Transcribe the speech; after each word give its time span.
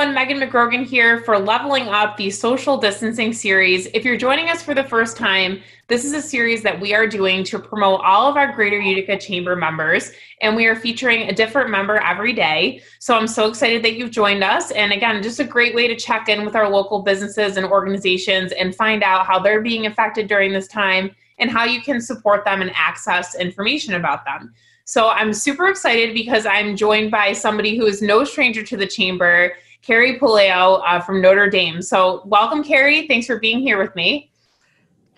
everyone. 0.00 0.14
Megan 0.14 0.40
McGrogan 0.40 0.86
here 0.86 1.20
for 1.24 1.38
Leveling 1.38 1.88
Up, 1.88 2.16
the 2.16 2.30
social 2.30 2.78
distancing 2.78 3.34
series. 3.34 3.86
If 3.92 4.02
you're 4.02 4.16
joining 4.16 4.48
us 4.48 4.62
for 4.62 4.72
the 4.72 4.84
first 4.84 5.14
time, 5.14 5.60
this 5.88 6.06
is 6.06 6.14
a 6.14 6.22
series 6.22 6.62
that 6.62 6.80
we 6.80 6.94
are 6.94 7.06
doing 7.06 7.44
to 7.44 7.58
promote 7.58 8.00
all 8.00 8.26
of 8.26 8.38
our 8.38 8.50
Greater 8.50 8.80
Utica 8.80 9.18
Chamber 9.18 9.56
members, 9.56 10.12
and 10.40 10.56
we 10.56 10.64
are 10.64 10.74
featuring 10.74 11.28
a 11.28 11.34
different 11.34 11.68
member 11.68 11.98
every 11.98 12.32
day. 12.32 12.80
So 12.98 13.14
I'm 13.14 13.26
so 13.26 13.46
excited 13.46 13.82
that 13.84 13.96
you've 13.96 14.10
joined 14.10 14.42
us. 14.42 14.70
And 14.70 14.90
again, 14.90 15.22
just 15.22 15.38
a 15.38 15.44
great 15.44 15.74
way 15.74 15.86
to 15.86 15.96
check 15.96 16.30
in 16.30 16.46
with 16.46 16.56
our 16.56 16.70
local 16.70 17.02
businesses 17.02 17.58
and 17.58 17.66
organizations 17.66 18.52
and 18.52 18.74
find 18.74 19.02
out 19.02 19.26
how 19.26 19.38
they're 19.38 19.60
being 19.60 19.84
affected 19.84 20.28
during 20.28 20.50
this 20.50 20.66
time 20.66 21.14
and 21.38 21.50
how 21.50 21.64
you 21.64 21.82
can 21.82 22.00
support 22.00 22.46
them 22.46 22.62
and 22.62 22.72
access 22.74 23.34
information 23.34 23.94
about 23.94 24.24
them. 24.24 24.54
So 24.86 25.10
I'm 25.10 25.34
super 25.34 25.68
excited 25.68 26.14
because 26.14 26.46
I'm 26.46 26.74
joined 26.74 27.10
by 27.10 27.32
somebody 27.34 27.76
who 27.76 27.84
is 27.84 28.00
no 28.00 28.24
stranger 28.24 28.62
to 28.62 28.76
the 28.76 28.86
chamber, 28.86 29.52
Carrie 29.82 30.18
Puleo 30.18 30.82
uh, 30.86 31.00
from 31.00 31.20
Notre 31.20 31.48
Dame. 31.48 31.82
So 31.82 32.22
welcome, 32.26 32.62
Carrie. 32.62 33.06
Thanks 33.06 33.26
for 33.26 33.38
being 33.38 33.60
here 33.60 33.78
with 33.78 33.94
me. 33.96 34.30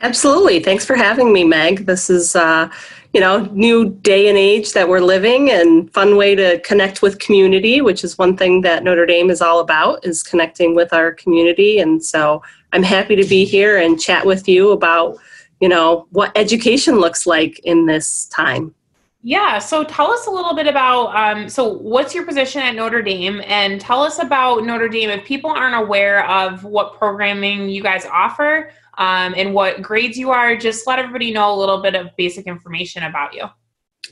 Absolutely. 0.00 0.58
Thanks 0.60 0.84
for 0.84 0.96
having 0.96 1.32
me, 1.32 1.44
Meg. 1.44 1.86
This 1.86 2.10
is, 2.10 2.34
uh, 2.34 2.68
you 3.12 3.20
know, 3.20 3.44
new 3.52 3.90
day 4.02 4.28
and 4.28 4.36
age 4.36 4.72
that 4.72 4.88
we're 4.88 5.00
living 5.00 5.50
and 5.50 5.92
fun 5.92 6.16
way 6.16 6.34
to 6.34 6.58
connect 6.60 7.02
with 7.02 7.20
community, 7.20 7.80
which 7.80 8.02
is 8.02 8.18
one 8.18 8.36
thing 8.36 8.62
that 8.62 8.82
Notre 8.82 9.06
Dame 9.06 9.30
is 9.30 9.40
all 9.40 9.60
about 9.60 10.04
is 10.04 10.24
connecting 10.24 10.74
with 10.74 10.92
our 10.92 11.12
community. 11.12 11.78
And 11.78 12.04
so 12.04 12.42
I'm 12.72 12.82
happy 12.82 13.14
to 13.14 13.24
be 13.24 13.44
here 13.44 13.78
and 13.78 14.00
chat 14.00 14.26
with 14.26 14.48
you 14.48 14.72
about, 14.72 15.18
you 15.60 15.68
know, 15.68 16.08
what 16.10 16.36
education 16.36 16.96
looks 16.96 17.24
like 17.24 17.60
in 17.60 17.86
this 17.86 18.26
time. 18.26 18.74
Yeah. 19.22 19.58
So 19.60 19.84
tell 19.84 20.10
us 20.10 20.26
a 20.26 20.30
little 20.30 20.54
bit 20.54 20.66
about 20.66 21.14
um, 21.14 21.48
so 21.48 21.74
what's 21.78 22.14
your 22.14 22.26
position 22.26 22.60
at 22.60 22.74
Notre 22.74 23.02
Dame, 23.02 23.40
and 23.46 23.80
tell 23.80 24.02
us 24.02 24.18
about 24.18 24.64
Notre 24.64 24.88
Dame 24.88 25.10
if 25.10 25.24
people 25.24 25.50
aren't 25.50 25.76
aware 25.76 26.28
of 26.28 26.64
what 26.64 26.94
programming 26.98 27.68
you 27.68 27.82
guys 27.82 28.04
offer 28.06 28.70
um, 28.98 29.34
and 29.36 29.54
what 29.54 29.80
grades 29.80 30.18
you 30.18 30.30
are. 30.30 30.56
Just 30.56 30.86
let 30.86 30.98
everybody 30.98 31.32
know 31.32 31.54
a 31.54 31.58
little 31.58 31.80
bit 31.80 31.94
of 31.94 32.08
basic 32.16 32.46
information 32.46 33.04
about 33.04 33.32
you. 33.32 33.44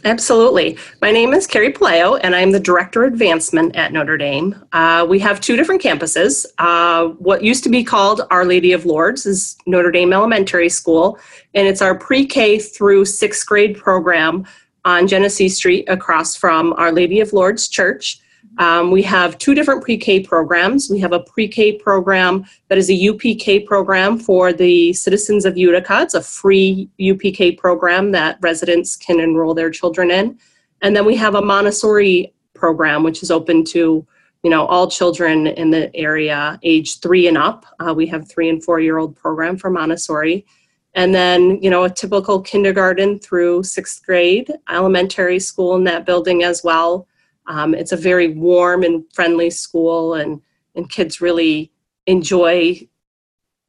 Absolutely. 0.04 0.78
My 1.02 1.10
name 1.10 1.34
is 1.34 1.46
Carrie 1.46 1.72
Puleo, 1.72 2.18
and 2.22 2.34
I'm 2.34 2.52
the 2.52 2.60
Director 2.60 3.04
of 3.04 3.12
Advancement 3.12 3.76
at 3.76 3.92
Notre 3.92 4.16
Dame. 4.16 4.54
Uh, 4.72 5.04
we 5.06 5.18
have 5.18 5.40
two 5.40 5.56
different 5.56 5.82
campuses. 5.82 6.46
Uh, 6.58 7.08
what 7.18 7.42
used 7.42 7.64
to 7.64 7.68
be 7.68 7.84
called 7.84 8.22
Our 8.30 8.44
Lady 8.44 8.72
of 8.72 8.86
Lourdes 8.86 9.26
is 9.26 9.56
Notre 9.66 9.90
Dame 9.90 10.12
Elementary 10.12 10.68
School, 10.68 11.18
and 11.54 11.66
it's 11.66 11.82
our 11.82 11.98
pre 11.98 12.24
K 12.24 12.58
through 12.58 13.04
sixth 13.04 13.44
grade 13.44 13.76
program 13.76 14.46
on 14.84 15.06
Genesee 15.06 15.48
Street 15.48 15.88
across 15.88 16.36
from 16.36 16.72
Our 16.74 16.92
Lady 16.92 17.20
of 17.20 17.32
Lourdes 17.32 17.68
Church. 17.68 18.20
Um, 18.58 18.90
we 18.90 19.02
have 19.02 19.38
two 19.38 19.54
different 19.54 19.82
pre-K 19.82 20.20
programs. 20.20 20.90
We 20.90 20.98
have 21.00 21.12
a 21.12 21.20
pre-K 21.20 21.78
program 21.78 22.44
that 22.68 22.78
is 22.78 22.90
a 22.90 22.94
UPK 22.94 23.66
program 23.66 24.18
for 24.18 24.52
the 24.52 24.92
citizens 24.92 25.44
of 25.44 25.56
Utica. 25.56 26.02
It's 26.02 26.14
a 26.14 26.22
free 26.22 26.88
UPK 27.00 27.58
program 27.58 28.12
that 28.12 28.38
residents 28.40 28.96
can 28.96 29.20
enroll 29.20 29.54
their 29.54 29.70
children 29.70 30.10
in. 30.10 30.38
And 30.82 30.96
then 30.96 31.04
we 31.04 31.16
have 31.16 31.34
a 31.34 31.42
Montessori 31.42 32.34
program, 32.54 33.02
which 33.02 33.22
is 33.22 33.30
open 33.30 33.64
to 33.64 34.06
you 34.42 34.50
know 34.50 34.66
all 34.66 34.90
children 34.90 35.46
in 35.46 35.70
the 35.70 35.94
area 35.94 36.58
age 36.62 37.00
three 37.00 37.28
and 37.28 37.36
up. 37.36 37.66
Uh, 37.78 37.92
we 37.94 38.06
have 38.06 38.28
three 38.28 38.48
and 38.48 38.64
four 38.64 38.80
year 38.80 38.98
old 38.98 39.16
program 39.16 39.56
for 39.56 39.70
Montessori 39.70 40.46
and 40.94 41.14
then 41.14 41.62
you 41.62 41.70
know 41.70 41.84
a 41.84 41.90
typical 41.90 42.40
kindergarten 42.40 43.18
through 43.18 43.62
sixth 43.62 44.04
grade 44.04 44.50
elementary 44.68 45.38
school 45.38 45.76
in 45.76 45.84
that 45.84 46.06
building 46.06 46.42
as 46.42 46.62
well. 46.64 47.06
Um, 47.46 47.74
it's 47.74 47.92
a 47.92 47.96
very 47.96 48.28
warm 48.28 48.82
and 48.82 49.04
friendly 49.12 49.50
school 49.50 50.14
and 50.14 50.40
and 50.74 50.90
kids 50.90 51.20
really 51.20 51.72
enjoy 52.06 52.86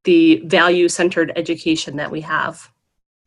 the 0.04 0.42
value 0.46 0.90
centered 0.90 1.32
education 1.36 1.96
that 1.98 2.10
we 2.10 2.22
have. 2.22 2.72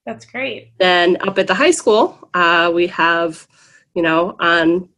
That's 0.06 0.24
great. 0.24 0.72
Then 0.78 1.16
up 1.26 1.38
at 1.38 1.46
the 1.46 1.54
high 1.54 1.70
school 1.70 2.28
uh, 2.34 2.70
we 2.74 2.86
have 2.88 3.46
you 3.94 4.02
know 4.02 4.36
on 4.40 4.88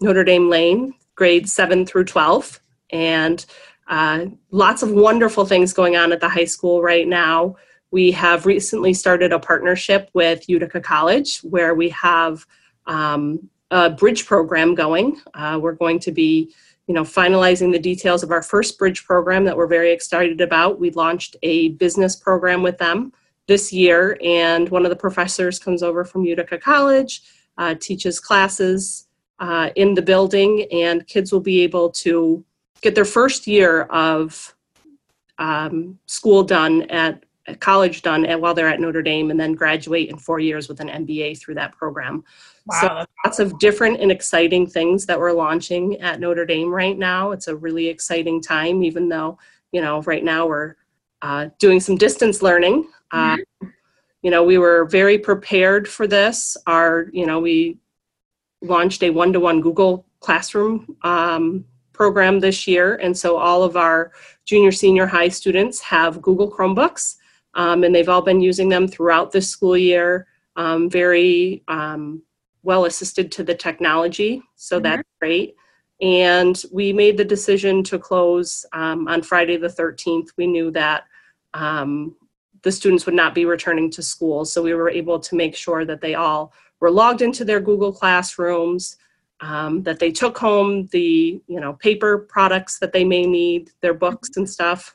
notre 0.00 0.24
dame 0.24 0.48
lane 0.48 0.94
grades 1.14 1.52
7 1.52 1.86
through 1.86 2.04
12 2.04 2.58
and 2.90 3.44
uh, 3.88 4.26
lots 4.50 4.82
of 4.82 4.90
wonderful 4.90 5.44
things 5.44 5.72
going 5.72 5.96
on 5.96 6.12
at 6.12 6.20
the 6.20 6.28
high 6.28 6.46
school 6.46 6.82
right 6.82 7.06
now 7.06 7.54
we 7.92 8.10
have 8.10 8.46
recently 8.46 8.94
started 8.94 9.32
a 9.32 9.38
partnership 9.38 10.10
with 10.14 10.48
Utica 10.48 10.80
College 10.80 11.38
where 11.40 11.74
we 11.74 11.90
have 11.90 12.44
um, 12.86 13.48
a 13.70 13.90
bridge 13.90 14.26
program 14.26 14.74
going. 14.74 15.20
Uh, 15.34 15.58
we're 15.62 15.74
going 15.74 16.00
to 16.00 16.10
be 16.10 16.52
you 16.88 16.94
know, 16.94 17.02
finalizing 17.04 17.70
the 17.70 17.78
details 17.78 18.22
of 18.22 18.32
our 18.32 18.42
first 18.42 18.78
bridge 18.78 19.04
program 19.04 19.44
that 19.44 19.56
we're 19.56 19.68
very 19.68 19.92
excited 19.92 20.40
about. 20.40 20.80
We 20.80 20.90
launched 20.90 21.36
a 21.42 21.68
business 21.70 22.16
program 22.16 22.62
with 22.62 22.78
them 22.78 23.12
this 23.46 23.72
year, 23.72 24.18
and 24.22 24.68
one 24.68 24.84
of 24.84 24.90
the 24.90 24.96
professors 24.96 25.58
comes 25.58 25.82
over 25.82 26.04
from 26.04 26.24
Utica 26.24 26.58
College, 26.58 27.22
uh, 27.58 27.74
teaches 27.74 28.18
classes 28.18 29.06
uh, 29.38 29.70
in 29.76 29.94
the 29.94 30.02
building, 30.02 30.66
and 30.72 31.06
kids 31.06 31.30
will 31.30 31.40
be 31.40 31.60
able 31.60 31.90
to 31.90 32.44
get 32.80 32.94
their 32.94 33.04
first 33.04 33.46
year 33.46 33.82
of 33.82 34.54
um, 35.38 35.98
school 36.06 36.42
done 36.42 36.82
at 36.90 37.24
college 37.60 38.02
done 38.02 38.24
at, 38.24 38.40
while 38.40 38.54
they're 38.54 38.68
at 38.68 38.80
Notre 38.80 39.02
Dame 39.02 39.30
and 39.30 39.38
then 39.38 39.52
graduate 39.52 40.08
in 40.08 40.16
four 40.16 40.38
years 40.38 40.68
with 40.68 40.80
an 40.80 40.88
MBA 40.88 41.38
through 41.38 41.54
that 41.56 41.72
program. 41.72 42.24
Wow. 42.66 42.80
So 42.80 43.06
lots 43.24 43.38
of 43.40 43.58
different 43.58 44.00
and 44.00 44.12
exciting 44.12 44.66
things 44.66 45.06
that 45.06 45.18
we're 45.18 45.32
launching 45.32 46.00
at 46.00 46.20
Notre 46.20 46.46
Dame 46.46 46.72
right 46.72 46.96
now. 46.96 47.32
It's 47.32 47.48
a 47.48 47.56
really 47.56 47.88
exciting 47.88 48.40
time, 48.40 48.84
even 48.84 49.08
though, 49.08 49.38
you 49.72 49.80
know, 49.80 50.02
right 50.02 50.22
now 50.22 50.46
we're 50.46 50.76
uh, 51.22 51.48
doing 51.58 51.80
some 51.80 51.96
distance 51.96 52.42
learning. 52.42 52.88
Uh, 53.10 53.36
mm-hmm. 53.36 53.68
You 54.22 54.30
know, 54.30 54.44
we 54.44 54.58
were 54.58 54.84
very 54.84 55.18
prepared 55.18 55.88
for 55.88 56.06
this. 56.06 56.56
Our, 56.68 57.08
you 57.12 57.26
know, 57.26 57.40
we 57.40 57.78
launched 58.60 59.02
a 59.02 59.10
one-to-one 59.10 59.60
Google 59.60 60.06
Classroom 60.20 60.96
um, 61.02 61.64
program 61.92 62.38
this 62.38 62.68
year. 62.68 62.96
And 62.96 63.16
so 63.16 63.36
all 63.36 63.64
of 63.64 63.76
our 63.76 64.12
junior, 64.44 64.70
senior 64.70 65.06
high 65.06 65.28
students 65.28 65.80
have 65.80 66.22
Google 66.22 66.50
Chromebooks 66.50 67.16
um, 67.54 67.84
and 67.84 67.94
they've 67.94 68.08
all 68.08 68.22
been 68.22 68.40
using 68.40 68.68
them 68.68 68.88
throughout 68.88 69.32
this 69.32 69.48
school 69.48 69.76
year. 69.76 70.26
Um, 70.56 70.90
very 70.90 71.62
um, 71.68 72.22
well 72.62 72.84
assisted 72.84 73.32
to 73.32 73.42
the 73.42 73.54
technology, 73.54 74.42
so 74.56 74.76
mm-hmm. 74.76 74.84
that's 74.84 75.08
great. 75.20 75.56
And 76.00 76.60
we 76.72 76.92
made 76.92 77.16
the 77.16 77.24
decision 77.24 77.82
to 77.84 77.98
close 77.98 78.66
um, 78.72 79.06
on 79.08 79.22
Friday 79.22 79.56
the 79.56 79.68
13th. 79.68 80.28
We 80.36 80.46
knew 80.46 80.70
that 80.72 81.04
um, 81.54 82.16
the 82.62 82.72
students 82.72 83.06
would 83.06 83.14
not 83.14 83.34
be 83.34 83.44
returning 83.44 83.90
to 83.92 84.02
school, 84.02 84.44
so 84.44 84.62
we 84.62 84.74
were 84.74 84.90
able 84.90 85.20
to 85.20 85.36
make 85.36 85.54
sure 85.54 85.84
that 85.84 86.00
they 86.00 86.14
all 86.14 86.52
were 86.80 86.90
logged 86.90 87.22
into 87.22 87.44
their 87.44 87.60
Google 87.60 87.92
Classrooms. 87.92 88.96
Um, 89.40 89.82
that 89.82 89.98
they 89.98 90.12
took 90.12 90.38
home 90.38 90.86
the 90.92 91.42
you 91.48 91.58
know 91.58 91.72
paper 91.72 92.18
products 92.18 92.78
that 92.78 92.92
they 92.92 93.02
may 93.02 93.26
need, 93.26 93.72
their 93.80 93.94
books 93.94 94.30
mm-hmm. 94.30 94.42
and 94.42 94.48
stuff, 94.48 94.94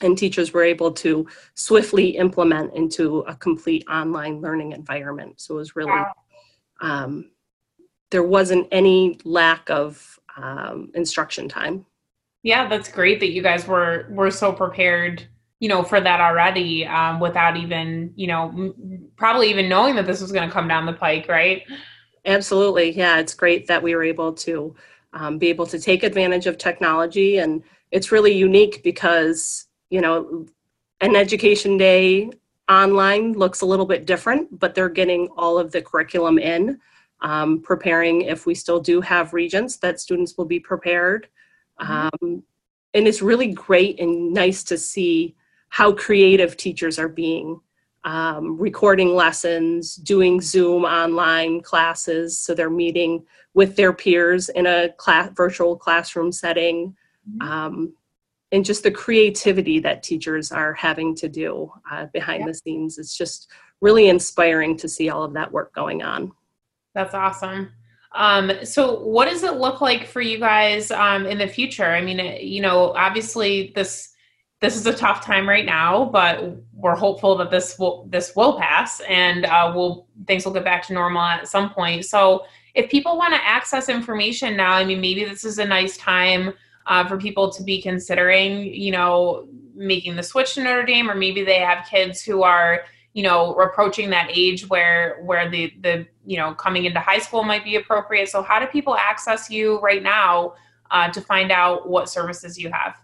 and 0.00 0.16
teachers 0.16 0.52
were 0.52 0.62
able 0.62 0.90
to 0.92 1.26
swiftly 1.54 2.16
implement 2.16 2.74
into 2.74 3.18
a 3.20 3.36
complete 3.36 3.84
online 3.88 4.40
learning 4.40 4.72
environment. 4.72 5.40
So 5.40 5.54
it 5.54 5.58
was 5.58 5.76
really, 5.76 6.02
um, 6.80 7.30
there 8.10 8.22
wasn't 8.22 8.68
any 8.72 9.18
lack 9.24 9.70
of 9.70 10.18
um, 10.36 10.90
instruction 10.94 11.48
time. 11.48 11.86
Yeah, 12.42 12.68
that's 12.68 12.90
great 12.90 13.20
that 13.20 13.30
you 13.30 13.42
guys 13.42 13.68
were 13.68 14.06
were 14.10 14.30
so 14.30 14.52
prepared, 14.52 15.28
you 15.60 15.68
know, 15.68 15.84
for 15.84 16.00
that 16.00 16.20
already, 16.20 16.84
um, 16.84 17.20
without 17.20 17.56
even, 17.56 18.12
you 18.16 18.26
know, 18.26 18.48
m- 18.48 19.08
probably 19.16 19.48
even 19.48 19.68
knowing 19.68 19.94
that 19.94 20.06
this 20.06 20.20
was 20.20 20.32
going 20.32 20.48
to 20.48 20.52
come 20.52 20.66
down 20.66 20.84
the 20.84 20.92
pike, 20.92 21.28
right? 21.28 21.62
Absolutely, 22.24 22.90
yeah. 22.90 23.18
It's 23.18 23.34
great 23.34 23.68
that 23.68 23.82
we 23.82 23.94
were 23.94 24.02
able 24.02 24.32
to 24.32 24.74
um, 25.12 25.38
be 25.38 25.48
able 25.48 25.66
to 25.66 25.78
take 25.78 26.02
advantage 26.02 26.46
of 26.46 26.58
technology, 26.58 27.38
and 27.38 27.62
it's 27.92 28.10
really 28.10 28.32
unique 28.32 28.82
because 28.82 29.66
you 29.92 30.00
know, 30.00 30.46
an 31.02 31.14
education 31.14 31.76
day 31.76 32.30
online 32.70 33.34
looks 33.34 33.60
a 33.60 33.66
little 33.66 33.84
bit 33.84 34.06
different, 34.06 34.58
but 34.58 34.74
they're 34.74 34.88
getting 34.88 35.28
all 35.36 35.58
of 35.58 35.70
the 35.70 35.82
curriculum 35.82 36.38
in, 36.38 36.80
um, 37.20 37.60
preparing 37.60 38.22
if 38.22 38.46
we 38.46 38.54
still 38.54 38.80
do 38.80 39.02
have 39.02 39.34
regents 39.34 39.76
that 39.76 40.00
students 40.00 40.38
will 40.38 40.46
be 40.46 40.58
prepared. 40.58 41.28
Mm-hmm. 41.78 42.08
Um, 42.22 42.42
and 42.94 43.06
it's 43.06 43.20
really 43.20 43.52
great 43.52 44.00
and 44.00 44.32
nice 44.32 44.64
to 44.64 44.78
see 44.78 45.36
how 45.68 45.92
creative 45.92 46.56
teachers 46.56 46.98
are 46.98 47.08
being. 47.08 47.60
Um, 48.04 48.56
recording 48.58 49.14
lessons, 49.14 49.96
doing 49.96 50.40
Zoom 50.40 50.84
online 50.84 51.60
classes, 51.60 52.38
so 52.38 52.54
they're 52.54 52.70
meeting 52.70 53.26
with 53.52 53.76
their 53.76 53.92
peers 53.92 54.48
in 54.48 54.66
a 54.66 54.88
class, 54.96 55.30
virtual 55.34 55.76
classroom 55.76 56.32
setting. 56.32 56.96
Mm-hmm. 57.28 57.48
Um, 57.48 57.92
and 58.52 58.64
just 58.64 58.82
the 58.82 58.90
creativity 58.90 59.80
that 59.80 60.02
teachers 60.02 60.52
are 60.52 60.74
having 60.74 61.14
to 61.16 61.28
do 61.28 61.72
uh, 61.90 62.06
behind 62.12 62.40
yeah. 62.40 62.46
the 62.48 62.54
scenes. 62.54 62.98
It's 62.98 63.16
just 63.16 63.50
really 63.80 64.08
inspiring 64.08 64.76
to 64.76 64.88
see 64.88 65.08
all 65.08 65.24
of 65.24 65.32
that 65.32 65.50
work 65.50 65.74
going 65.74 66.02
on. 66.02 66.30
That's 66.94 67.14
awesome. 67.14 67.72
Um, 68.14 68.52
so, 68.62 69.00
what 69.00 69.28
does 69.28 69.42
it 69.42 69.54
look 69.54 69.80
like 69.80 70.06
for 70.06 70.20
you 70.20 70.38
guys 70.38 70.90
um, 70.90 71.24
in 71.24 71.38
the 71.38 71.48
future? 71.48 71.86
I 71.86 72.02
mean, 72.02 72.18
you 72.40 72.60
know, 72.60 72.92
obviously 72.92 73.72
this 73.74 74.10
this 74.60 74.76
is 74.76 74.86
a 74.86 74.94
tough 74.94 75.24
time 75.24 75.48
right 75.48 75.66
now, 75.66 76.04
but 76.04 76.54
we're 76.72 76.94
hopeful 76.94 77.36
that 77.38 77.50
this 77.50 77.78
will 77.78 78.06
this 78.10 78.36
will 78.36 78.60
pass 78.60 79.00
and 79.08 79.46
uh, 79.46 79.72
we'll 79.74 80.06
things 80.26 80.44
will 80.44 80.52
get 80.52 80.62
back 80.62 80.86
to 80.86 80.92
normal 80.92 81.22
at 81.22 81.48
some 81.48 81.70
point. 81.70 82.04
So, 82.04 82.44
if 82.74 82.90
people 82.90 83.16
want 83.16 83.32
to 83.32 83.40
access 83.42 83.88
information 83.88 84.58
now, 84.58 84.72
I 84.72 84.84
mean, 84.84 85.00
maybe 85.00 85.24
this 85.24 85.44
is 85.44 85.58
a 85.58 85.64
nice 85.64 85.96
time 85.96 86.52
uh, 86.86 87.06
for 87.06 87.16
people 87.16 87.50
to 87.50 87.62
be 87.62 87.80
considering, 87.80 88.72
you 88.74 88.90
know, 88.90 89.46
making 89.74 90.16
the 90.16 90.22
switch 90.22 90.54
to 90.54 90.62
Notre 90.62 90.84
Dame, 90.84 91.10
or 91.10 91.14
maybe 91.14 91.42
they 91.42 91.58
have 91.58 91.86
kids 91.88 92.22
who 92.22 92.42
are 92.42 92.84
you 93.14 93.22
know 93.22 93.54
approaching 93.54 94.10
that 94.10 94.30
age 94.32 94.68
where 94.68 95.20
where 95.22 95.50
the 95.50 95.72
the 95.80 96.06
you 96.24 96.36
know 96.36 96.54
coming 96.54 96.84
into 96.84 97.00
high 97.00 97.18
school 97.18 97.42
might 97.42 97.64
be 97.64 97.76
appropriate. 97.76 98.28
So 98.28 98.42
how 98.42 98.58
do 98.58 98.66
people 98.66 98.96
access 98.96 99.50
you 99.50 99.80
right 99.80 100.02
now 100.02 100.54
uh, 100.90 101.10
to 101.10 101.20
find 101.20 101.50
out 101.50 101.88
what 101.88 102.08
services 102.08 102.58
you 102.58 102.70
have? 102.70 102.96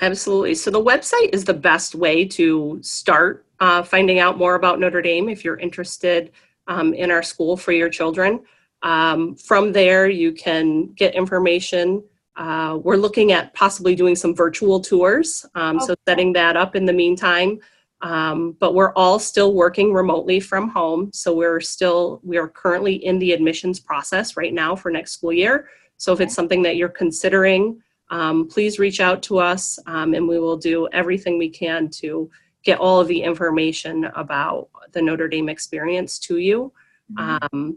Absolutely. 0.00 0.54
So 0.54 0.70
the 0.70 0.82
website 0.82 1.30
is 1.32 1.44
the 1.44 1.54
best 1.54 1.94
way 1.94 2.24
to 2.26 2.78
start 2.82 3.46
uh, 3.60 3.82
finding 3.82 4.20
out 4.20 4.38
more 4.38 4.54
about 4.54 4.78
notre 4.78 5.02
dame 5.02 5.28
if 5.28 5.44
you're 5.44 5.58
interested 5.58 6.30
um, 6.68 6.94
in 6.94 7.10
our 7.10 7.22
school 7.22 7.56
for 7.56 7.72
your 7.72 7.88
children. 7.88 8.40
Um, 8.82 9.34
from 9.34 9.72
there 9.72 10.08
you 10.08 10.32
can 10.32 10.92
get 10.92 11.14
information 11.16 12.04
uh, 12.38 12.78
we're 12.82 12.96
looking 12.96 13.32
at 13.32 13.52
possibly 13.52 13.94
doing 13.94 14.16
some 14.16 14.34
virtual 14.34 14.80
tours 14.80 15.44
um, 15.54 15.76
okay. 15.76 15.86
so 15.86 15.94
setting 16.06 16.32
that 16.32 16.56
up 16.56 16.74
in 16.74 16.86
the 16.86 16.92
meantime 16.92 17.60
um, 18.00 18.56
but 18.60 18.74
we're 18.74 18.92
all 18.92 19.18
still 19.18 19.54
working 19.54 19.92
remotely 19.92 20.40
from 20.40 20.68
home. 20.68 21.10
So 21.12 21.34
we're 21.34 21.60
still, 21.60 22.20
we 22.22 22.36
are 22.36 22.48
currently 22.48 22.94
in 22.94 23.18
the 23.18 23.32
admissions 23.32 23.80
process 23.80 24.36
right 24.36 24.54
now 24.54 24.76
for 24.76 24.90
next 24.90 25.12
school 25.12 25.32
year. 25.32 25.68
So 25.96 26.12
if 26.12 26.20
it's 26.20 26.34
something 26.34 26.62
that 26.62 26.76
you're 26.76 26.88
considering, 26.88 27.82
um, 28.10 28.46
please 28.46 28.78
reach 28.78 29.00
out 29.00 29.22
to 29.24 29.38
us 29.38 29.78
um, 29.86 30.14
and 30.14 30.28
we 30.28 30.38
will 30.38 30.56
do 30.56 30.88
everything 30.92 31.38
we 31.38 31.50
can 31.50 31.88
to 31.90 32.30
get 32.62 32.78
all 32.78 33.00
of 33.00 33.08
the 33.08 33.22
information 33.22 34.04
about 34.14 34.68
the 34.92 35.02
Notre 35.02 35.28
Dame 35.28 35.48
experience 35.48 36.18
to 36.20 36.38
you. 36.38 36.72
Mm-hmm. 37.12 37.70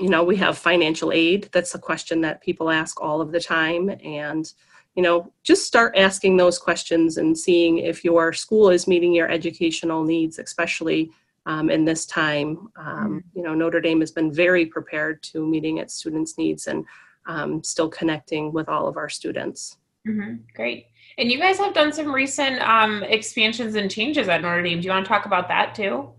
You 0.00 0.08
know, 0.08 0.24
we 0.24 0.36
have 0.36 0.58
financial 0.58 1.12
aid. 1.12 1.48
That's 1.52 1.74
a 1.74 1.78
question 1.78 2.20
that 2.22 2.42
people 2.42 2.70
ask 2.70 3.00
all 3.00 3.20
of 3.20 3.32
the 3.32 3.40
time. 3.40 3.90
And 4.04 4.52
you 4.96 5.02
know, 5.02 5.30
just 5.42 5.66
start 5.66 5.94
asking 5.96 6.38
those 6.38 6.58
questions 6.58 7.18
and 7.18 7.38
seeing 7.38 7.78
if 7.78 8.02
your 8.02 8.32
school 8.32 8.70
is 8.70 8.88
meeting 8.88 9.12
your 9.12 9.30
educational 9.30 10.02
needs, 10.04 10.38
especially 10.38 11.10
um, 11.44 11.70
in 11.70 11.84
this 11.84 12.06
time. 12.06 12.70
Um, 12.76 12.86
mm-hmm. 12.86 13.18
you 13.34 13.42
know, 13.44 13.54
Notre 13.54 13.80
Dame 13.80 14.00
has 14.00 14.10
been 14.10 14.32
very 14.32 14.64
prepared 14.64 15.22
to 15.24 15.46
meeting 15.46 15.78
its 15.78 15.94
students' 15.94 16.38
needs 16.38 16.66
and 16.66 16.84
um, 17.26 17.62
still 17.62 17.90
connecting 17.90 18.52
with 18.52 18.70
all 18.70 18.88
of 18.88 18.96
our 18.96 19.10
students. 19.10 19.76
Mm-hmm. 20.08 20.36
Great. 20.54 20.86
And 21.18 21.30
you 21.30 21.38
guys 21.38 21.58
have 21.58 21.74
done 21.74 21.92
some 21.92 22.12
recent 22.12 22.60
um, 22.62 23.02
expansions 23.02 23.74
and 23.74 23.90
changes 23.90 24.28
at 24.28 24.40
Notre 24.40 24.62
Dame. 24.62 24.80
Do 24.80 24.86
you 24.86 24.92
want 24.92 25.04
to 25.04 25.08
talk 25.08 25.26
about 25.26 25.48
that 25.48 25.74
too? 25.74 26.10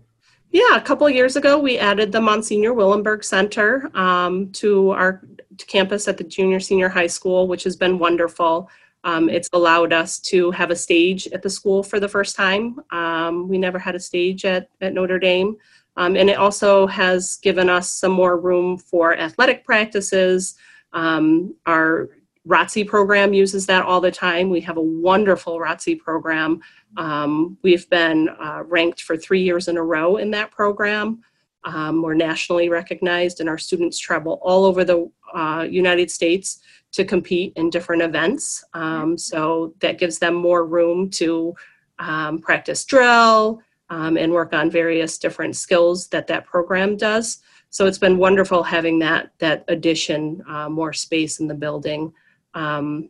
Yeah, 0.50 0.76
a 0.76 0.80
couple 0.80 1.08
years 1.10 1.36
ago, 1.36 1.58
we 1.58 1.78
added 1.78 2.10
the 2.10 2.20
Monsignor 2.20 2.72
Willenberg 2.72 3.22
Center 3.22 3.90
um, 3.94 4.50
to 4.52 4.90
our 4.90 5.22
campus 5.66 6.08
at 6.08 6.16
the 6.16 6.24
junior 6.24 6.58
senior 6.58 6.88
high 6.88 7.06
school, 7.06 7.46
which 7.46 7.64
has 7.64 7.76
been 7.76 7.98
wonderful. 7.98 8.70
Um, 9.04 9.28
it's 9.28 9.48
allowed 9.52 9.92
us 9.92 10.18
to 10.20 10.50
have 10.52 10.70
a 10.70 10.76
stage 10.76 11.28
at 11.28 11.42
the 11.42 11.50
school 11.50 11.82
for 11.82 12.00
the 12.00 12.08
first 12.08 12.34
time. 12.34 12.80
Um, 12.90 13.46
we 13.46 13.58
never 13.58 13.78
had 13.78 13.94
a 13.94 14.00
stage 14.00 14.44
at, 14.44 14.68
at 14.80 14.94
Notre 14.94 15.18
Dame. 15.18 15.56
Um, 15.96 16.16
and 16.16 16.30
it 16.30 16.38
also 16.38 16.86
has 16.86 17.36
given 17.36 17.68
us 17.68 17.92
some 17.92 18.12
more 18.12 18.38
room 18.38 18.78
for 18.78 19.16
athletic 19.18 19.64
practices. 19.64 20.56
Um, 20.92 21.54
our 21.66 22.08
ROTC 22.48 22.86
program 22.86 23.34
uses 23.34 23.66
that 23.66 23.84
all 23.84 24.00
the 24.00 24.10
time. 24.10 24.48
We 24.48 24.60
have 24.62 24.78
a 24.78 24.82
wonderful 24.82 25.58
ROTC 25.58 26.00
program. 26.00 26.60
Um, 26.96 27.58
we've 27.62 27.88
been 27.90 28.30
uh, 28.40 28.62
ranked 28.64 29.02
for 29.02 29.16
three 29.16 29.42
years 29.42 29.68
in 29.68 29.76
a 29.76 29.82
row 29.82 30.16
in 30.16 30.30
that 30.30 30.50
program. 30.50 31.22
Um, 31.64 32.00
we're 32.00 32.14
nationally 32.14 32.70
recognized, 32.70 33.40
and 33.40 33.48
our 33.48 33.58
students 33.58 33.98
travel 33.98 34.38
all 34.42 34.64
over 34.64 34.82
the 34.82 35.10
uh, 35.34 35.66
United 35.68 36.10
States 36.10 36.60
to 36.92 37.04
compete 37.04 37.52
in 37.56 37.68
different 37.68 38.00
events. 38.00 38.64
Um, 38.72 39.18
so 39.18 39.74
that 39.80 39.98
gives 39.98 40.18
them 40.18 40.34
more 40.34 40.64
room 40.64 41.10
to 41.10 41.54
um, 41.98 42.38
practice 42.38 42.84
drill 42.86 43.60
um, 43.90 44.16
and 44.16 44.32
work 44.32 44.54
on 44.54 44.70
various 44.70 45.18
different 45.18 45.54
skills 45.54 46.08
that 46.08 46.26
that 46.28 46.46
program 46.46 46.96
does. 46.96 47.42
So 47.68 47.84
it's 47.84 47.98
been 47.98 48.16
wonderful 48.16 48.62
having 48.62 48.98
that 49.00 49.32
that 49.38 49.64
addition, 49.68 50.42
uh, 50.48 50.70
more 50.70 50.94
space 50.94 51.40
in 51.40 51.46
the 51.46 51.54
building. 51.54 52.14
Um, 52.58 53.08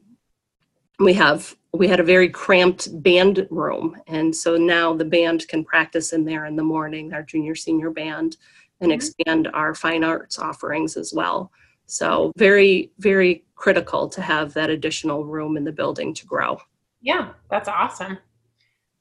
we 0.99 1.15
have 1.15 1.57
we 1.73 1.89
had 1.89 2.01
a 2.01 2.05
very 2.05 2.29
cramped 2.29 3.03
band 3.03 3.47
room. 3.51 3.97
And 4.07 4.35
so 4.35 4.57
now 4.57 4.95
the 4.95 5.05
band 5.05 5.47
can 5.49 5.65
practice 5.65 6.13
in 6.13 6.25
there 6.25 6.47
in 6.47 6.57
the 6.57 6.63
morning 6.63 7.13
our 7.13 7.23
junior 7.23 7.55
senior 7.55 7.91
band 7.91 8.37
and 8.81 8.91
mm-hmm. 8.91 8.97
expand 8.97 9.49
our 9.55 9.75
fine 9.75 10.03
arts 10.03 10.39
offerings 10.39 10.97
as 10.97 11.13
well. 11.15 11.51
So 11.87 12.33
very 12.37 12.91
very 12.99 13.45
critical 13.55 14.09
to 14.09 14.21
have 14.21 14.53
that 14.55 14.71
additional 14.71 15.25
room 15.25 15.57
in 15.57 15.65
the 15.65 15.73
building 15.73 16.13
to 16.15 16.27
grow. 16.27 16.59
Yeah 17.01 17.33
that's 17.51 17.69
awesome. 17.69 18.19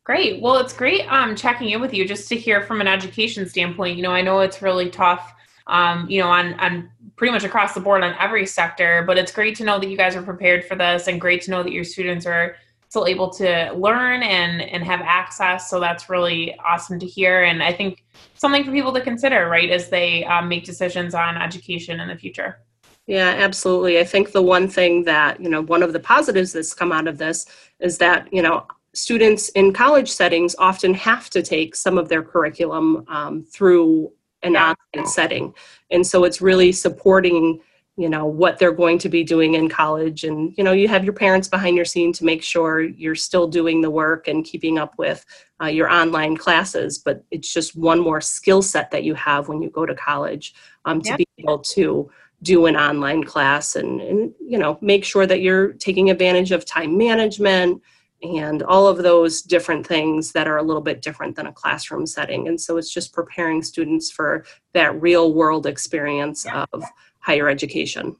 Great. 0.04 0.42
Well 0.42 0.58
it's 0.58 0.74
great 0.74 1.12
um, 1.12 1.36
checking 1.36 1.72
in 1.72 1.82
with 1.82 1.94
you 1.94 2.08
just 2.08 2.30
to 2.30 2.38
hear 2.38 2.62
from 2.62 2.80
an 2.80 2.88
education 2.88 3.48
standpoint. 3.50 3.98
You 3.98 4.04
know 4.04 4.14
i 4.14 4.22
know 4.22 4.40
it's 4.40 4.62
really 4.62 4.90
tough 4.90 5.34
um, 5.68 6.10
you 6.10 6.22
know 6.22 6.30
on 6.30 6.54
on 6.60 6.90
pretty 7.16 7.32
much 7.32 7.44
across 7.44 7.74
the 7.74 7.80
board 7.80 8.04
on 8.04 8.16
every 8.20 8.46
sector. 8.46 9.04
But 9.06 9.18
it's 9.18 9.32
great 9.32 9.56
to 9.58 9.64
know 9.64 9.80
that 9.80 9.90
you 9.90 9.98
guys 9.98 10.16
are 10.16 10.24
prepared 10.24 10.66
for 10.66 10.76
this 10.76 11.08
and 11.08 11.20
great 11.20 11.42
to 11.44 11.52
know 11.52 11.64
that 11.64 11.72
your 11.72 11.84
students 11.84 12.26
are 12.26 12.56
still 12.90 13.06
able 13.06 13.30
to 13.30 13.72
learn 13.74 14.24
and 14.24 14.62
and 14.62 14.84
have 14.84 15.02
access. 15.02 15.70
So 15.70 15.80
that's 15.80 16.10
really 16.10 16.56
awesome 16.60 17.00
to 17.00 17.06
hear. 17.06 17.44
And 17.44 17.62
I 17.62 17.74
think 17.74 18.04
something 18.36 18.64
for 18.64 18.72
people 18.72 18.94
to 18.94 19.02
consider, 19.02 19.50
right, 19.50 19.70
as 19.70 19.90
they 19.90 20.24
um, 20.26 20.48
make 20.48 20.64
decisions 20.64 21.14
on 21.14 21.38
education 21.38 22.00
in 22.00 22.08
the 22.08 22.16
future. 22.16 22.60
Yeah, 23.08 23.36
absolutely. 23.38 24.00
I 24.00 24.04
think 24.04 24.34
the 24.34 24.42
one 24.42 24.68
thing 24.68 25.06
that, 25.06 25.40
you 25.40 25.50
know, 25.50 25.62
one 25.62 25.82
of 25.82 25.94
the 25.94 26.00
positives 26.00 26.52
that's 26.52 26.74
come 26.74 26.92
out 26.92 27.08
of 27.08 27.18
this 27.18 27.46
is 27.80 27.98
that, 28.00 28.28
you 28.34 28.42
know, 28.42 28.68
students 28.94 29.48
in 29.50 29.72
college 29.72 30.12
settings 30.12 30.56
often 30.60 30.94
have 30.94 31.30
to 31.30 31.42
take 31.42 31.74
some 31.76 31.98
of 31.98 32.10
their 32.10 32.22
curriculum 32.22 33.06
um, 33.08 33.44
through 33.44 34.12
an 34.44 34.54
yeah. 34.54 34.74
online 34.94 35.08
setting. 35.08 35.54
And 35.92 36.06
so 36.06 36.24
it's 36.24 36.42
really 36.42 36.72
supporting, 36.72 37.60
you 37.96 38.10
know, 38.10 38.26
what 38.26 38.60
they're 38.60 38.72
going 38.72 39.00
to 39.00 39.10
be 39.10 39.24
doing 39.24 39.56
in 39.56 39.70
college. 39.70 40.24
And, 40.24 40.54
you 40.58 40.64
know, 40.64 40.72
you 40.72 40.88
have 40.88 41.04
your 41.04 41.14
parents 41.14 41.48
behind 41.48 41.76
your 41.76 41.86
scene 41.86 42.14
to 42.14 42.26
make 42.26 42.44
sure 42.44 42.82
you're 42.82 43.16
still 43.16 43.48
doing 43.48 43.82
the 43.82 43.90
work 43.90 44.28
and 44.28 44.46
keeping 44.46 44.78
up 44.78 44.94
with 44.98 45.26
uh, 45.62 45.66
your 45.66 45.90
online 45.90 46.38
classes. 46.38 47.00
But 47.00 47.24
it's 47.32 47.52
just 47.52 47.76
one 47.76 48.00
more 48.00 48.22
skill 48.22 48.62
set 48.62 48.92
that 48.92 49.04
you 49.04 49.16
have 49.16 49.48
when 49.48 49.62
you 49.62 49.70
go 49.70 49.86
to 49.86 49.96
college 49.96 50.54
um, 50.86 51.02
to 51.02 51.10
yeah. 51.10 51.18
be 51.18 51.28
able 51.40 51.60
to 51.60 52.12
do 52.44 52.68
an 52.68 52.76
online 52.76 53.24
class 53.24 53.76
and, 53.76 54.00
and, 54.00 54.32
you 54.40 54.60
know, 54.60 54.78
make 54.82 55.04
sure 55.04 55.26
that 55.26 55.42
you're 55.42 55.74
taking 55.74 56.12
advantage 56.12 56.52
of 56.52 56.66
time 56.66 56.96
management 56.96 57.82
and 58.24 58.64
all 58.64 58.88
of 58.88 58.98
those 58.98 59.42
different 59.42 59.86
things 59.86 60.32
that 60.32 60.48
are 60.48 60.58
a 60.58 60.64
little 60.64 60.82
bit 60.82 61.02
different 61.02 61.36
than 61.36 61.48
a 61.48 61.52
classroom 61.52 62.06
setting. 62.06 62.48
And 62.48 62.60
so 62.60 62.78
it's 62.78 62.92
just 62.92 63.14
preparing 63.14 63.62
students 63.62 64.10
for 64.10 64.46
that 64.74 65.00
real 65.02 65.34
world 65.34 65.68
experience 65.68 66.46
of 66.46 66.84
higher 67.20 67.48
education. 67.48 68.16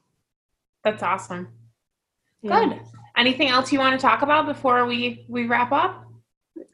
That's 0.84 1.02
awesome. 1.02 1.48
Yeah. 2.42 2.64
Good. 2.64 2.80
Anything 3.16 3.48
else 3.48 3.72
you 3.72 3.80
want 3.80 3.98
to 3.98 4.00
talk 4.00 4.22
about 4.22 4.46
before 4.46 4.86
we, 4.86 5.24
we 5.28 5.46
wrap 5.46 5.72
up? 5.72 6.04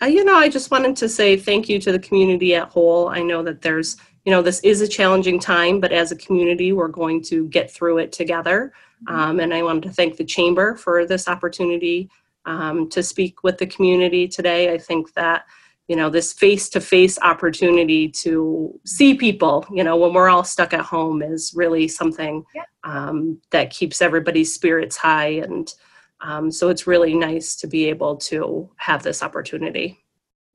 Uh, 0.02 0.06
you 0.06 0.24
know, 0.24 0.36
I 0.36 0.48
just 0.48 0.70
wanted 0.70 0.96
to 0.96 1.08
say 1.08 1.36
thank 1.36 1.68
you 1.68 1.78
to 1.78 1.92
the 1.92 1.98
community 1.98 2.54
at 2.54 2.68
whole. 2.68 3.08
I 3.08 3.22
know 3.22 3.42
that 3.42 3.62
there's, 3.62 3.96
you 4.24 4.32
know, 4.32 4.42
this 4.42 4.60
is 4.60 4.82
a 4.82 4.88
challenging 4.88 5.38
time, 5.38 5.80
but 5.80 5.92
as 5.92 6.12
a 6.12 6.16
community, 6.16 6.72
we're 6.72 6.88
going 6.88 7.22
to 7.24 7.48
get 7.48 7.70
through 7.70 7.98
it 7.98 8.12
together. 8.12 8.74
Mm-hmm. 9.06 9.20
Um, 9.20 9.40
and 9.40 9.54
I 9.54 9.62
wanted 9.62 9.84
to 9.84 9.90
thank 9.90 10.16
the 10.16 10.24
Chamber 10.24 10.76
for 10.76 11.06
this 11.06 11.28
opportunity 11.28 12.10
um, 12.46 12.88
to 12.90 13.02
speak 13.02 13.42
with 13.42 13.58
the 13.58 13.66
community 13.66 14.28
today. 14.28 14.72
I 14.72 14.78
think 14.78 15.14
that 15.14 15.44
you 15.88 15.96
know 15.96 16.08
this 16.08 16.32
face-to-face 16.32 17.18
opportunity 17.20 18.08
to 18.08 18.78
see 18.86 19.14
people 19.14 19.66
you 19.70 19.84
know 19.84 19.96
when 19.96 20.14
we're 20.14 20.30
all 20.30 20.44
stuck 20.44 20.72
at 20.72 20.80
home 20.80 21.22
is 21.22 21.52
really 21.54 21.88
something 21.88 22.42
yeah. 22.54 22.62
um, 22.84 23.38
that 23.50 23.68
keeps 23.70 24.00
everybody's 24.00 24.54
spirits 24.54 24.96
high 24.96 25.28
and 25.28 25.74
um, 26.22 26.50
so 26.50 26.70
it's 26.70 26.86
really 26.86 27.12
nice 27.12 27.54
to 27.54 27.66
be 27.66 27.84
able 27.90 28.16
to 28.16 28.70
have 28.76 29.02
this 29.02 29.22
opportunity 29.22 29.98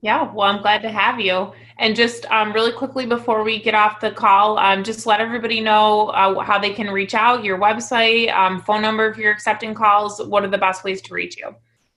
yeah, 0.02 0.32
well, 0.32 0.50
I'm 0.50 0.62
glad 0.62 0.82
to 0.84 0.90
have 0.90 1.20
you. 1.20 1.52
And 1.78 1.94
just 1.94 2.26
um, 2.28 2.54
really 2.54 2.72
quickly 2.72 3.06
before 3.06 3.44
we 3.44 3.62
get 3.62 3.76
off 3.76 4.00
the 4.00 4.12
call, 4.12 4.58
um, 4.58 4.82
just 4.82 5.06
let 5.06 5.20
everybody 5.20 5.60
know 5.60 6.08
uh, 6.10 6.40
how 6.40 6.58
they 6.58 6.70
can 6.70 6.88
reach 6.88 7.14
out, 7.14 7.44
your 7.44 7.58
website, 7.58 8.34
um, 8.34 8.62
phone 8.62 8.82
number 8.82 9.10
if 9.10 9.18
you're 9.18 9.32
accepting 9.32 9.74
calls. 9.74 10.22
What 10.26 10.46
are 10.46 10.48
the 10.50 10.58
best 10.58 10.86
ways 10.86 11.02
to 11.02 11.14
reach 11.14 11.38
you? 11.38 11.54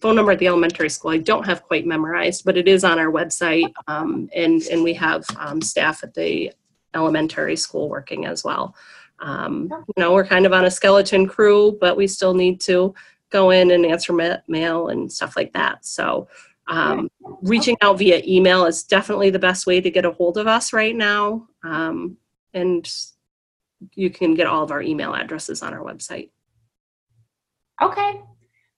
phone 0.00 0.16
number 0.16 0.32
at 0.32 0.38
the 0.38 0.46
elementary 0.46 0.88
school, 0.88 1.10
I 1.10 1.18
don't 1.18 1.46
have 1.46 1.62
quite 1.62 1.86
memorized, 1.86 2.44
but 2.44 2.56
it 2.56 2.68
is 2.68 2.84
on 2.84 2.98
our 2.98 3.10
website. 3.10 3.72
Um, 3.86 4.28
and, 4.34 4.62
and 4.64 4.82
we 4.82 4.94
have 4.94 5.24
um, 5.38 5.60
staff 5.60 6.04
at 6.04 6.14
the 6.14 6.52
elementary 6.94 7.56
school 7.56 7.88
working 7.88 8.26
as 8.26 8.44
well. 8.44 8.74
Um, 9.20 9.68
you 9.70 10.02
know, 10.02 10.12
we're 10.12 10.26
kind 10.26 10.46
of 10.46 10.52
on 10.52 10.64
a 10.64 10.70
skeleton 10.70 11.26
crew, 11.26 11.76
but 11.80 11.96
we 11.96 12.06
still 12.06 12.34
need 12.34 12.60
to 12.62 12.94
go 13.30 13.50
in 13.50 13.70
and 13.72 13.84
answer 13.84 14.12
ma- 14.12 14.36
mail 14.46 14.88
and 14.88 15.10
stuff 15.10 15.36
like 15.36 15.52
that. 15.54 15.84
So, 15.84 16.28
um, 16.68 17.08
reaching 17.42 17.76
out 17.82 17.98
via 17.98 18.22
email 18.26 18.66
is 18.66 18.82
definitely 18.82 19.30
the 19.30 19.38
best 19.38 19.66
way 19.66 19.80
to 19.80 19.90
get 19.90 20.04
a 20.04 20.12
hold 20.12 20.36
of 20.36 20.46
us 20.46 20.72
right 20.72 20.94
now. 20.94 21.48
Um, 21.64 22.18
and 22.54 22.90
you 23.94 24.10
can 24.10 24.34
get 24.34 24.46
all 24.46 24.62
of 24.62 24.70
our 24.70 24.82
email 24.82 25.14
addresses 25.14 25.62
on 25.62 25.72
our 25.72 25.80
website. 25.80 26.30
Okay. 27.80 28.20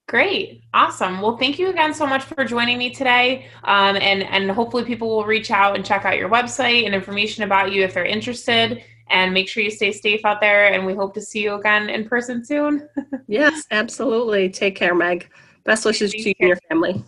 Great. 0.09 0.63
Awesome. 0.75 1.21
Well, 1.21 1.37
thank 1.37 1.59
you 1.59 1.69
again 1.69 1.95
so 1.95 2.07
much 2.07 2.25
for 2.25 2.45
joining 2.45 2.79
me 2.79 2.91
today. 2.91 3.47
Um, 3.65 3.97
and, 3.97 4.25
and 4.25 4.51
hopefully 4.51 4.85
people 4.85 5.09
will 5.09 5.25
reach 5.25 5.51
out 5.51 5.77
and 5.77 5.85
check 5.85 6.05
out 6.05 6.17
your 6.17 6.29
website 6.29 6.85
and 6.85 6.95
information 6.95 7.45
about 7.45 7.73
you 7.73 7.83
if 7.83 7.95
they're 7.95 8.05
interested. 8.05 8.83
And 9.09 9.35
make 9.35 9.49
sure 9.49 9.63
you 9.63 9.71
stay 9.71 9.91
safe 9.91 10.25
out 10.25 10.41
there. 10.41 10.73
And 10.73 10.87
we 10.87 10.95
hope 10.95 11.15
to 11.15 11.21
see 11.21 11.43
you 11.43 11.55
again 11.55 11.91
in 11.91 12.09
person 12.09 12.45
soon. 12.45 12.89
Yes, 13.29 13.65
absolutely. 13.71 14.49
Take 14.49 14.75
care, 14.75 14.93
Meg. 14.93 15.29
Best 15.63 15.85
wishes 15.85 16.11
to 16.11 16.19
you 16.19 16.35
and 16.41 16.49
your 16.49 16.59
family. 16.69 17.05